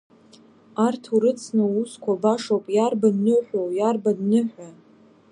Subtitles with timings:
[0.85, 4.69] Арҭ урыцны уусқәа башоуп, иарбан ныҳәоу, иарбан ныҳәа!